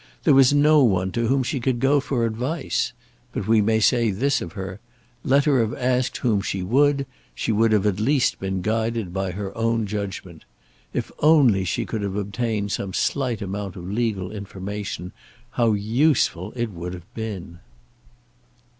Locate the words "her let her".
4.53-5.59